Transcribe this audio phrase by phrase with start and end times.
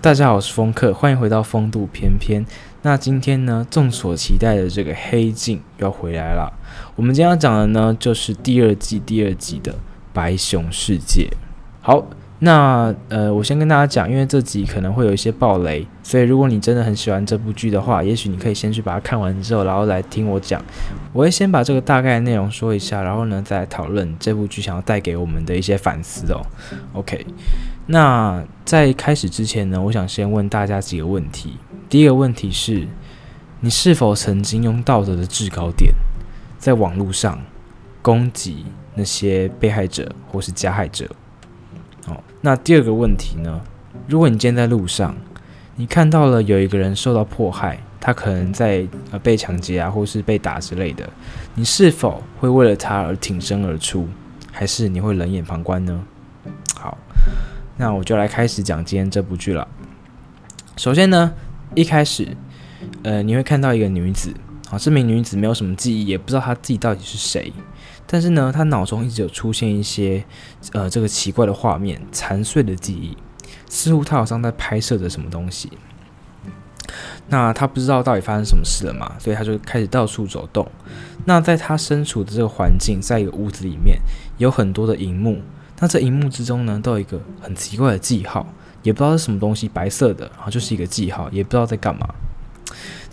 [0.00, 2.46] 大家好，我是风客，欢迎回到风度翩翩。
[2.82, 6.52] 那今天呢，众所期待的这个黑镜要回来了。
[6.94, 9.74] 我们今天要讲的呢，就是第二季第二集的
[10.12, 11.28] 白熊世界。
[11.80, 12.06] 好，
[12.40, 20.62] 那呃，我先跟大家讲，因为这集可能会有一些爆雷，所以如果你真的很喜欢这部剧的话，也许你可以先去把它看完之后，然后来听我讲。
[21.12, 26.40] 我会先把这个大概内容说一下，然后呢，再讨论这部剧想要带给我们的一些反思哦。
[26.92, 27.26] OK。
[27.86, 31.56] 那在开始之前呢，我想先问大家几个问题。
[31.88, 32.86] 第一个问题是，
[33.60, 35.92] 你是否曾经用道德的制高点，
[36.58, 37.40] 在网络上
[38.00, 41.08] 攻击那些被害者或是加害者？
[42.08, 43.60] 哦，那第二个问题呢，
[44.06, 45.14] 如果你今天在路上，
[45.76, 51.08] 你看到了有一个人受到迫害，他可能在呃被抢劫啊，或是被打之类的，
[51.54, 54.08] 你是否会为了他而挺身而出，
[54.50, 56.02] 还是你会冷眼旁观呢？
[56.74, 56.96] 好。
[57.80, 59.68] 那我就来开始讲今天这部剧了。
[60.76, 61.32] 首先呢，
[61.76, 62.36] 一开始，
[63.04, 64.34] 呃，你会看到一个女子，
[64.68, 67.52] 啊，这名女子没有什么记忆，也不知道她自己到底是谁，
[68.10, 70.24] 但是呢，他脑中一直有出现一些，
[70.72, 73.16] 呃，这个奇怪的画面，残碎的记忆，
[73.68, 75.70] 似乎他好像在拍摄着什么东西。
[77.28, 80.66] 那他不知道到底发生什么事了嘛，所以他就开始到处走动。
[81.26, 83.98] 那在他身处的这个环境，在一个屋子里面，
[84.38, 85.42] 有很多的荧幕。
[85.80, 88.46] 那这荧幕之中呢，都有一个很奇怪的记号，
[88.82, 92.08] 也不知道是什么东西，白色的，然后就是一个记号，也不知道在干嘛。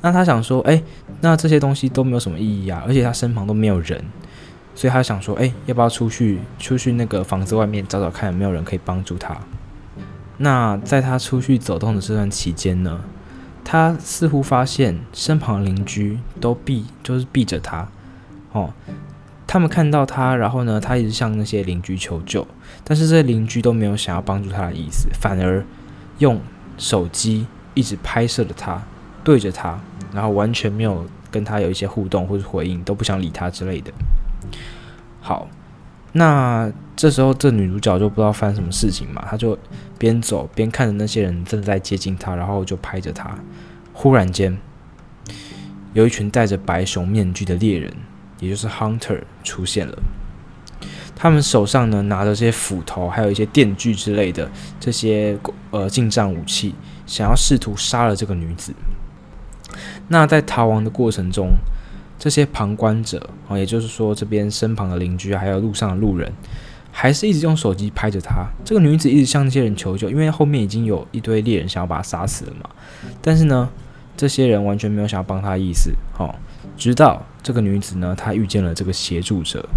[0.01, 0.81] 那他想说，哎，
[1.19, 4.03] 那这些东西都没有什么意义啊，而且他身旁都没有人，
[4.75, 9.35] 所以他想说，哎，要不要出去，出去那个房子外面找找看有没有人可以帮助他？
[10.37, 12.99] 那在他出去走动的这段期间呢，
[13.63, 17.87] 他似乎发现身旁邻居都避，就是避着他，
[18.51, 18.73] 哦。
[19.47, 22.45] 他们看到他，然后呢，他一直向那些邻居求救，
[22.83, 25.63] 但是这些邻居都没有想要帮助他的意思，反而
[26.17, 26.41] 用
[26.77, 27.45] 手机
[27.75, 28.81] 一直拍摄着他，
[29.23, 29.79] 对着他，
[30.11, 33.93] 然后完全没有跟他有一些互动或者回应，都不想理他之类的。
[35.25, 35.47] 好，
[36.11, 39.57] 那这时候这女主角就不知道发生什么事情嘛，她就
[39.97, 43.35] 边走边看着那些人正在接近她，然后就拍着她。
[43.91, 44.55] 忽然间，
[45.93, 47.91] 有一群戴着白熊面具的猎人。
[48.37, 49.97] 也就是 Hunter 出现了，
[51.15, 55.39] 他们手上呢拿着这些斧头，还有一些电锯之类的这些
[55.71, 56.75] 呃近战武器，
[57.07, 58.73] 想要试图杀了这个女子。
[60.09, 61.53] 那在逃亡的过程中，
[62.17, 66.31] 这些旁观者啊，也就是说这边身旁的邻居还有路上的路人，
[66.91, 68.47] 还是一直用手机拍着她。
[68.63, 72.69] 这个女子一直向那些人求救，因为后面已经有一堆猎人想要把她杀死了嘛。
[73.21, 73.69] 但是呢，
[74.15, 76.33] 这些人完全没有想要帮她的意思，哦。
[76.77, 79.67] 直到这个女子呢，她遇见了这个协助者。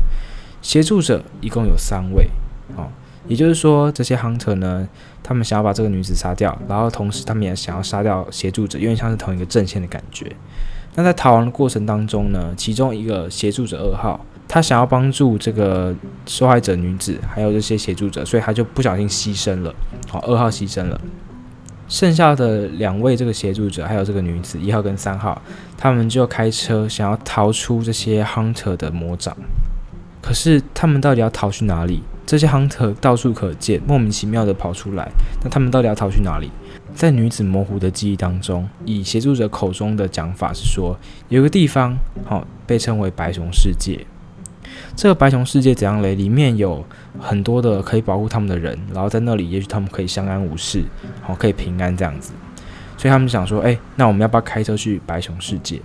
[0.61, 2.29] 协助者一共有三位，
[2.77, 2.89] 哦，
[3.29, 4.89] 也就是说，这些 hunter 呢，
[5.23, 10.35] 他们想要把这个女子杀掉，然后同时他们也想要杀掉协助者，因为像是同一个阵线的感觉。
[10.99, 15.95] 那在逃亡的过程当中呢，其中一个协助者二号，他想要帮助这个
[16.27, 19.73] 受害者女子，还有这些协助者，所以他就不小心牺牲了，
[20.09, 21.01] 好，二号牺牲了。
[21.87, 25.41] 剩下的两位这个协助者，还有这个女子一号跟三号，
[25.77, 29.37] 他们就开车想要逃出这些 hunter 的魔掌。
[30.21, 32.03] 可是他们到底要逃去哪里？
[32.27, 35.09] 这些 hunter 到处可见，莫名其妙的跑出来。
[35.45, 36.51] 那他们到底要逃去哪里？
[36.99, 40.99] 在女子模糊的记忆当中，以协助者口中的讲法是说，
[41.29, 44.05] 有个地方，好，被称为白熊世界。
[44.97, 46.17] 这个白熊世界怎样嘞？
[46.17, 46.85] 里面有
[47.21, 50.83] 很多的可以保护他们的人，然后在那里，也许他们可以相安无事，
[51.23, 52.33] 好，可以平安这样子。
[52.97, 55.81] 所以他们想说，哎，那我们要不要开车去白熊世界？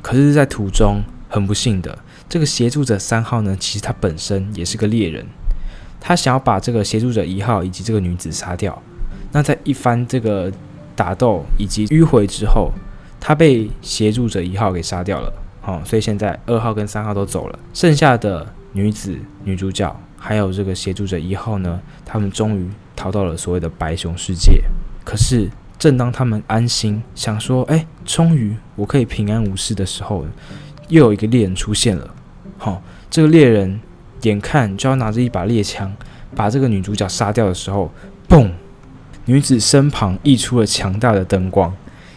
[0.00, 5.26] 可是，在途中很不幸的，这个协助者三号呢，其实他本身也是个猎人，
[5.98, 8.80] 他想要把这个协助者一号以及这个女子杀掉。
[9.32, 10.52] 那在一番这个
[10.96, 12.70] 打斗以及迂回之后，
[13.18, 15.32] 他被协助者一号给杀掉了。
[15.60, 24.62] 好，所以现在二号跟三号都走了，剩下的女子女主角还有这个协助者一号呢，他们终于逃到了所谓的白熊世界。
[25.04, 30.26] 可是，正当他们安心想说，哎，终于我可以平安无事的时候，
[30.88, 32.14] 又有一个猎人出现了。
[32.58, 33.80] 好，这个猎人
[34.22, 35.94] 眼看就要拿着一把猎枪
[36.34, 37.90] 把这个女主角杀掉的时候，
[38.28, 38.50] 嘣！
[39.30, 41.72] 女子身旁溢出了强大的灯光，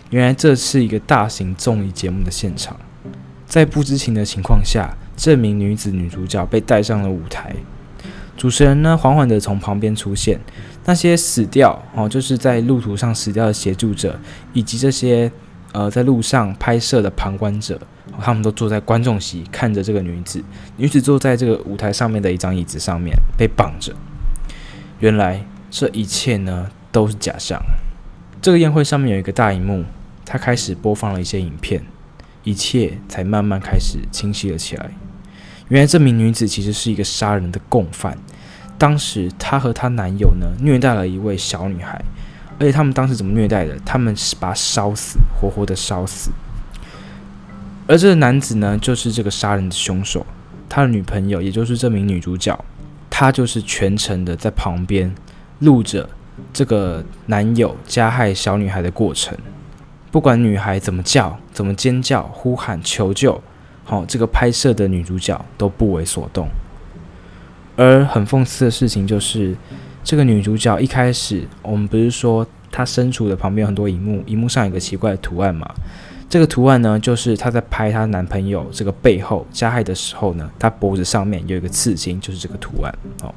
[0.10, 2.76] 原来这是一个大型综艺节目的现场。
[3.46, 7.56] 在不知情的情况下，这名女子女主角被带上了舞台。
[8.36, 10.40] 主持人呢，缓缓地从旁边出现。
[10.86, 14.20] 那些死掉哦，就是在路途上死掉的协助者，
[14.54, 15.32] 以及这些
[15.72, 17.80] 呃在路上拍摄的旁观者，
[18.20, 20.44] 他们都坐在观众席看着这个女子。
[20.78, 23.94] 女子坐在这个舞台上面的一张椅子上面，被绑着。
[25.00, 27.62] 原来这一切呢，都是假象。
[28.42, 29.84] 这个宴会上面有一个大荧幕，
[30.26, 31.84] 他开始播放了一些影片，
[32.44, 34.92] 一切才慢慢开始清晰了起来。
[35.70, 38.18] 原来这名女子其实是一个杀人的共犯。
[38.78, 42.02] 当时她和她男友呢，虐待了一位小女孩，
[42.60, 43.78] 而且他们当时怎么虐待的？
[43.86, 46.32] 他们是把烧死，活活的烧死。
[47.88, 50.26] 而这个男子呢，就是这个杀人的凶手，
[50.68, 52.58] 他的女朋友，也就是这名女主角，
[53.10, 55.14] 她就是全程的在旁边
[55.60, 56.10] 录着
[56.52, 59.38] 这个男友加害小女孩的过程，
[60.12, 63.42] 不管女孩怎么叫、怎么尖叫、呼喊求救，
[63.84, 66.48] 好、这个拍摄的女主角都不为所动。
[67.76, 69.56] 而很讽刺的事情就是，
[70.04, 75.68] 这个女主角一开始，我们不是说她身处的旁边很多荧幕，荧幕上有个奇怪的图案嘛？
[76.30, 82.96] 这个图案呢，就是她在拍她男朋友这个背后加害的时候呢，她脖子上面有一个刺青，就是这个图案。
[83.24, 83.34] 哦，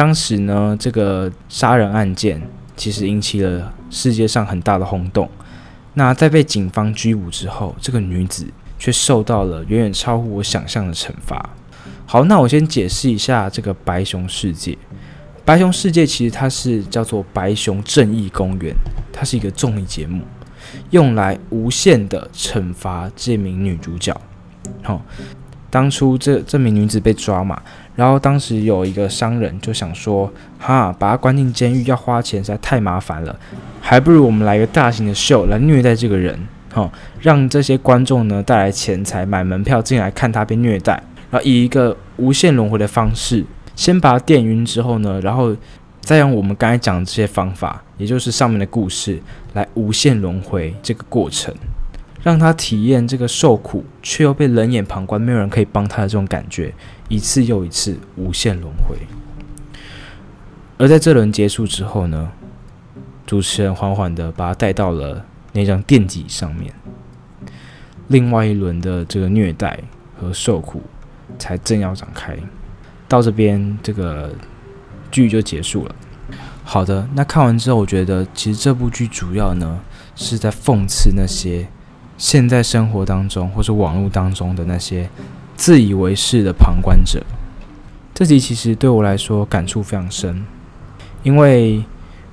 [0.00, 2.40] 当时呢，这个杀人案件
[2.74, 5.28] 其实引起了世界上很大的轰动。
[5.92, 8.46] 那在被警方拘捕之后，这个女子
[8.78, 11.50] 却受到了远远超乎我想象的惩罚。
[12.06, 14.78] 好，那我先解释一下这个白熊世界。
[15.44, 18.74] 白熊世界其实它是叫做白熊正义公园，
[19.12, 20.24] 它是一个综艺节目，
[20.92, 24.18] 用来无限的惩罚这名女主角。
[24.82, 25.02] 好、
[25.70, 27.62] 当初这这名女子被抓嘛，
[27.94, 33.38] 然后当时有一个商人就想说，哈，把她关进监狱要花钱实在太麻烦了，
[33.80, 36.38] 还不如我们来个大型的秀来虐待这个人，
[36.74, 36.90] 哈、
[37.20, 41.00] 让这些观众呢带来钱财买门票进来看她被虐待。
[41.30, 43.44] 然后以一个无限轮回的方式，
[43.76, 45.56] 先把她电晕之后呢，然后
[46.00, 49.20] 再用我们刚才讲的这些方法，也就是上面的故事，
[49.52, 51.54] 来无限轮回这个过程，
[52.22, 56.74] 让他体验这个受苦却又被冷眼旁观、没有人可以帮他的这种感觉，
[57.08, 58.96] 一次又一次无限轮回。
[60.78, 62.30] 而在这轮结束之后呢，
[63.26, 66.72] 主持人缓缓地把他带到了那张电击上面，
[68.08, 69.78] 另外一轮的这个虐待
[70.18, 70.82] 和受苦。
[71.38, 72.36] 才正要展开，
[73.06, 74.34] 到这边这个
[75.12, 75.94] 剧就结束了。
[76.64, 79.80] 好的，那看完之后，我觉得其实这部剧主要呢
[80.16, 81.66] 是在讽刺那些
[82.20, 85.08] 现在生活当中或者网络当中的那些
[85.56, 87.24] 自以为是的旁观者。
[88.12, 90.44] 这集其实对我来说感触非常深，
[91.22, 91.82] 因为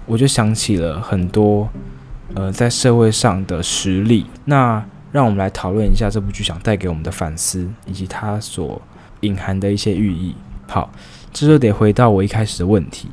[0.05, 1.69] 我就想起了很多
[2.35, 4.25] 呃在社会上的实例。
[4.43, 8.81] 那让我们来讨论一下这部剧想带给我们的反思，以及它所
[9.21, 10.35] 隐含的一些寓意。
[10.67, 10.91] 好，
[11.31, 13.07] 这就得回到我一开始的问题：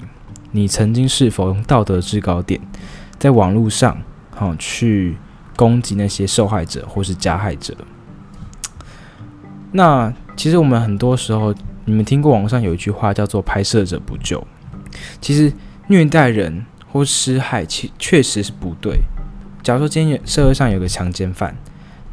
[0.50, 2.60] 你曾经是否用道德制高点，
[3.16, 3.96] 在网络上，
[4.32, 5.16] 好、去
[5.56, 7.74] 攻击那些受害者或是加害者？
[9.72, 11.54] 那其实我们很多时候，
[11.84, 14.46] 你们听过网上有一句话叫做“拍摄者不救”。
[15.20, 15.52] 其实
[15.88, 19.00] 虐待人或施害，其确实是不对。
[19.62, 21.56] 假如说今天社会上有个强奸犯。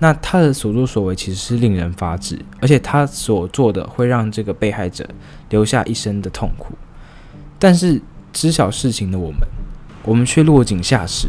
[0.03, 5.07] 那他的所作所为其实是令人发指，而且他所做的会让这个被害者
[5.49, 6.73] 留下一生的痛苦。
[7.59, 8.01] 但是
[8.33, 9.41] 知晓事情的我们，
[10.01, 11.27] 我们却落井下石。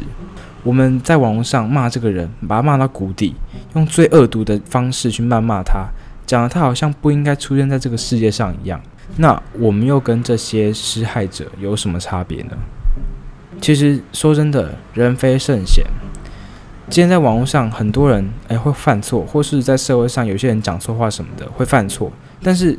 [0.62, 3.34] 我们在网络上骂这个人，把他骂到谷底，
[3.74, 5.86] 用最恶毒的方式去谩骂他，
[6.24, 8.80] 讲的他好像不应该出现在这个世界上一样。
[9.16, 12.56] 那我们又跟这些施害者有什么差别呢？
[13.60, 15.84] 其实说真的，人非圣贤。
[16.88, 22.10] 今天在网络上，很多人诶会犯错，或是在社会上有些人讲错话什么的会犯错。
[22.42, 22.72] 但是，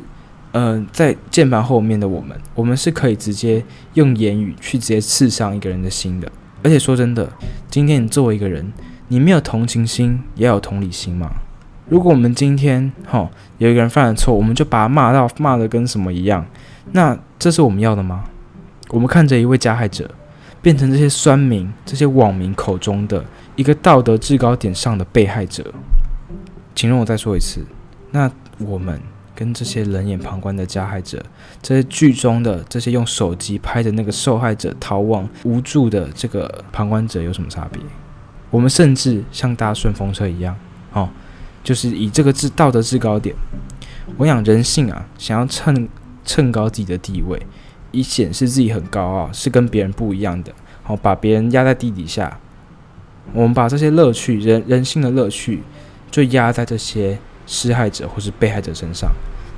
[0.52, 3.64] 嗯、呃，在键盘后面的我们，我们是可以直接
[3.94, 6.30] 用言语去直接刺伤一个人的心的。
[6.62, 7.28] 而且说真的，
[7.74, 8.72] 今天你作为一个人，
[9.08, 11.28] 你没有同情心，也要有同理心嘛。
[11.88, 13.28] 如果我们今天哈
[13.58, 16.46] 有一个人犯了错，我们就把他骂到骂得跟什么一样，
[16.92, 18.26] 那这是我们要的吗？
[18.90, 20.08] 我们看着一位加害者
[20.62, 23.24] 变成这些酸民、这些网民口中的。
[23.56, 25.74] 一个道德制高点上的被害者，
[26.76, 27.66] 请容我再说一次，
[28.12, 29.00] 那我们
[29.34, 31.22] 跟这些冷眼旁观的加害者，
[31.60, 37.82] 这些剧中的这些用手机拍的那个受害者逃亡无助的这个旁观者有什么差别？
[38.50, 40.56] 我们甚至像搭顺风车一样，
[40.92, 41.08] 哦，
[41.64, 43.34] 就是以这个制道德制高点，
[44.16, 45.88] 我想人性啊，想要蹭
[46.24, 47.40] 蹭高自己的地位，
[47.90, 50.52] 以显示自己很高傲，是跟别人不一样的，
[50.84, 52.38] 好，把别人压在地底下。
[53.32, 55.62] 我们把这些乐趣，人人性的乐趣，
[56.10, 59.10] 就压在这些施害者或是被害者身上。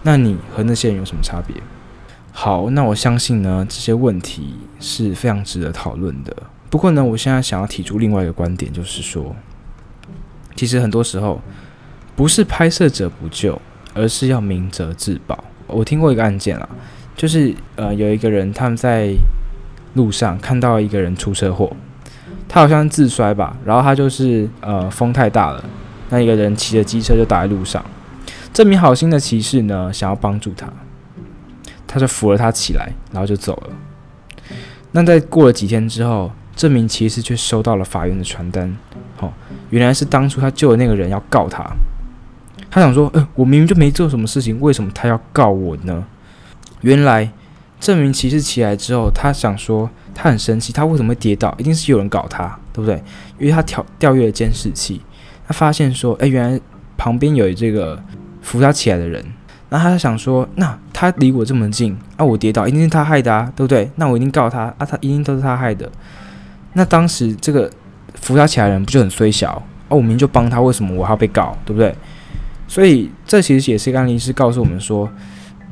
[0.03, 1.57] 那你和那些人有什么差别？
[2.33, 6.37] 好，那我相信呢，这些问题是非常值得讨论的。
[6.69, 9.35] 不过呢，我现在想要提出另外一个观点，就是说，
[10.55, 11.41] 其实很多时候
[12.15, 13.61] 不是拍摄者不救，
[13.95, 15.43] 而是要明哲自保。
[15.67, 16.69] 我听过一个案件啊，
[17.17, 19.15] 就是呃，有一个人他们在
[19.95, 21.75] 路上看到一个人出车祸，
[22.47, 25.65] 他好像自摔吧，然后他就是呃风太大了，
[26.09, 27.85] 那一个人骑着机车就倒在路上。
[28.53, 30.67] 这名好心的骑士呢，想要帮助他，
[31.87, 33.71] 他就扶了他起来，然后就走了。
[34.93, 38.75] 那在过了几天之后，这名骑士却收到了法院的传单，
[39.21, 39.31] 哦，
[39.69, 41.63] 原来是当初他救的那个人要告他。
[42.71, 46.05] 他想说，呃，我明明就没做什么事情，为什么他要告我呢？
[46.81, 47.31] 原来
[47.79, 51.55] 这名骑士起来之后，他想说，他很生气，他为什么会跌倒？
[51.59, 53.03] 一定是有人搞他，对不对？
[53.39, 55.01] 因为他调调阅了监视器，
[55.47, 56.61] 他发现说，哎，原来
[56.97, 58.03] 旁边有这个。
[58.43, 59.21] 扶他起来的人，
[59.71, 63.91] 那他想说，那他离我这么近啊，我跌倒一定是他害的啊，对不对？
[63.97, 65.91] 那我一定告他啊，他一定都是他害的。
[66.75, 67.69] 那当时这个
[68.15, 69.63] 扶他起来的人不就很衰小啊？
[69.89, 71.93] 我明明就帮他，为什么我还要被告，对不对？
[72.69, 75.11] 所以这其实也是一个案例，是告诉我们说，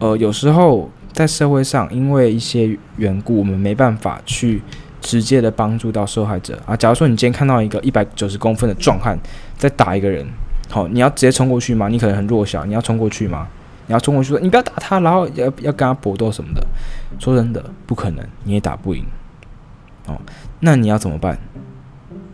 [0.00, 4.60] 呃，有时候在社会上，因为一些缘故，我们没办法去
[5.00, 6.76] 直接的帮助到受害者啊。
[6.76, 9.16] 假如说你今天看到一个一百九十公分的壮汉
[9.56, 10.26] 再打一个人。
[10.70, 11.88] 好，你要直接冲过去吗？
[11.88, 13.46] 你可能很弱小，你要冲过去吗？
[13.86, 16.66] 你要冲过去说，你不要打他，然后要要跟他搏斗什么的。
[17.18, 19.04] 说真的，不可能，你也打不赢。
[20.06, 20.20] 哦，
[20.60, 21.38] 那你要怎么办？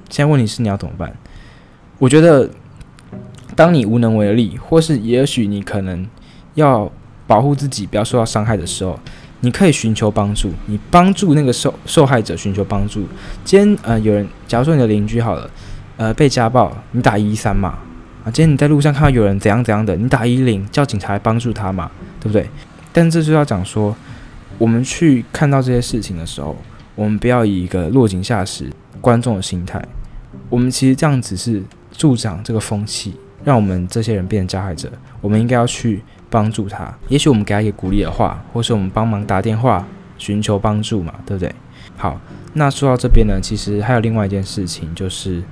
[0.09, 1.13] 现在问题是你要怎么办？
[1.99, 2.49] 我觉得，
[3.55, 6.07] 当你无能为力，或是也许你可能
[6.55, 6.91] 要
[7.27, 8.99] 保护自己不要受到伤害的时候，
[9.41, 10.51] 你可以寻求帮助。
[10.67, 13.07] 你帮助那个受受害者寻求帮助。
[13.45, 15.51] 今天呃，有人，假如说你的邻居好了，
[16.01, 17.79] 呃，被家暴，你打一一三嘛。
[18.25, 22.49] 啊，今天你在路上看到有人怎样怎样的，你打一零叫警察来帮助他嘛，对不对？
[22.91, 23.95] 但这就要讲说，
[24.57, 26.57] 我们去看到这些事情的时候，
[26.95, 28.71] 我们不要以一个落井下石
[29.03, 29.85] 观众的心态。
[30.49, 33.15] 我们其实这样子是助长这个风气，
[33.45, 34.91] 让我们这些人变成加害者。
[35.21, 41.55] 我们应该要去帮助他，也许我们给他一个鼓励的话，或是我们帮忙打电话寻求帮助嘛，对不对？
[41.99, 42.19] 好，
[42.55, 45.43] 那说到这边呢，其实还有另外一件事情就是。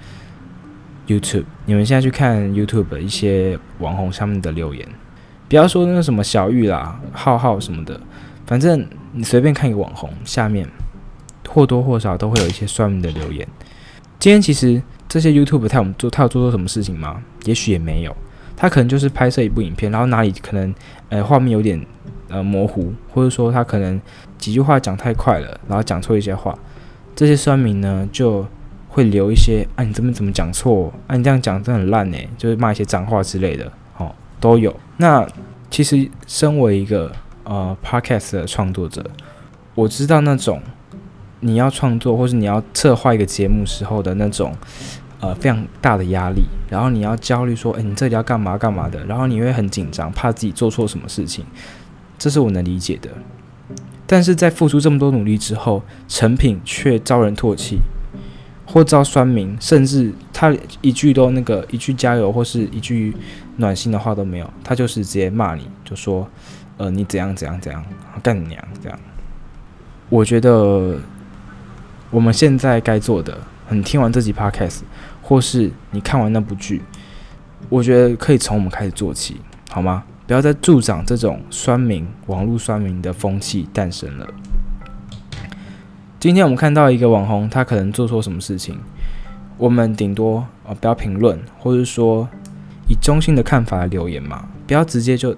[1.08, 4.86] YouTube，你们现在去看 YouTube 的一些网红上面的留言，
[5.48, 7.98] 不要说那什么小玉啦、浩浩什么的，
[8.46, 10.68] 反正你随便看一个网红，下面
[11.48, 13.48] 或多或少都会有一些酸民的留言。
[14.18, 17.22] 今天其实这些 YouTube 他有做，他有做错什么事情吗？
[17.46, 18.14] 也许也没有，
[18.54, 20.74] 他可能就是拍摄一部影片，然后哪里可能
[21.08, 21.80] 呃画面有点
[22.28, 23.98] 呃模糊，或者说他可能
[24.36, 26.54] 几句话讲太快了，然后讲错一些话，
[27.16, 28.46] 这些酸民呢就。
[28.88, 30.92] 会留一些啊，你这边怎么讲错？
[31.06, 34.74] 啊，你这样讲真的很烂诶，就是骂一些脏话之类的，哦，都有。
[34.96, 35.26] 那
[35.70, 37.12] 其实身为一个
[37.44, 39.04] 呃 podcast 的创作者，
[39.74, 40.60] 我知道那种
[41.40, 44.52] 你要创作或是你要策划一个节目时候的那种
[45.20, 51.44] 呃非常大的压力，然后你要焦虑说，诶，你这里要干嘛干嘛的，然后你会很紧张，怕自己做错什么事情，
[52.18, 53.10] 这是我能理解的。
[54.06, 57.78] 但是在付出这么多努力之后，成品却遭人唾弃。
[58.70, 63.16] 或遭酸民，甚至他一句都那个一句加油或是一句
[63.56, 66.28] 暖心的话都没有，他就是直接骂你，就说，
[66.76, 67.82] 呃，你怎样怎样怎样，
[68.22, 68.98] 干你娘这样。
[70.10, 70.98] 我觉得
[72.10, 73.38] 我们现在该做的，
[73.70, 74.80] 你听完这集 podcast，
[75.22, 76.82] 或是你看完那部剧，
[77.70, 80.04] 我觉得可以从我们开始做起，好吗？
[80.26, 84.26] 不要再助长这种酸民、网络酸民的风气诞生了。
[86.20, 88.76] 今天我们看到一个网红，他可能做错什么事情，
[89.56, 92.28] 我们顶多啊不要评论，或者说
[92.88, 95.30] 以中性的看法来留言嘛，不要直接就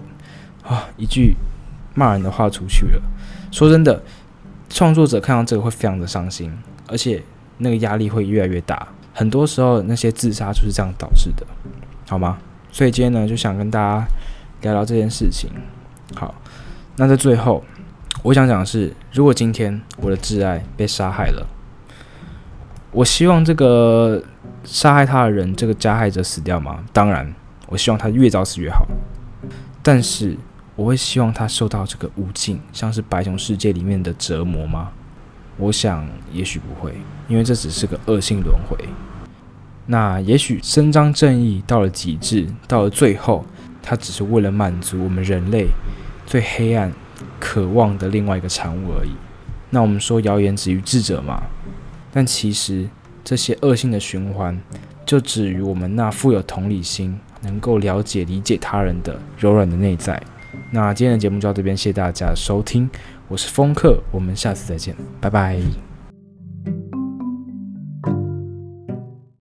[0.66, 1.34] 啊一句
[1.94, 3.02] 骂人的话出去了。
[3.50, 4.02] 说真的，
[4.70, 6.50] 创作者看到这个会非常的伤心，
[6.88, 7.22] 而且
[7.58, 8.88] 那个压力会越来越大。
[9.12, 11.46] 很多时候那些自杀就是这样导致的，
[12.08, 12.38] 好吗？
[12.72, 14.06] 所以今天呢，就想跟大家
[14.62, 15.50] 聊聊这件事情。
[16.14, 16.34] 好，
[16.96, 17.62] 那在最后。
[18.22, 21.46] 我想讲的是，如果今天我的挚爱被杀害了，
[22.92, 24.22] 我希望这个
[24.62, 26.84] 杀害他的人，这个加害者死掉吗？
[26.92, 27.34] 当然，
[27.68, 28.86] 我希望他越早死越好。
[29.82, 30.36] 但是，
[30.76, 34.90] 我会希望他受到这个无尽，像是白熊世界里面的折磨吗？
[35.56, 36.94] 我想，也许不会，
[37.26, 38.76] 因为这只是个恶性轮回。
[39.86, 43.46] 那也许伸张正义到了极致，到了最后，
[43.82, 45.68] 他只是为了满足我们人类
[46.26, 46.92] 最黑暗。
[47.40, 49.10] 渴望的另外一个产物而已。
[49.70, 51.42] 那我们说谣言止于智者嘛？
[52.12, 52.88] 但其实
[53.24, 54.60] 这些恶性的循环，
[55.06, 60.20] 就止于我们那富有同理心、能够了解理解他人的柔软的内在。
[60.72, 62.88] 那今天的节目就到这边，谢谢大家的收听，
[63.28, 65.89] 我是风客，我们下次再见，拜拜。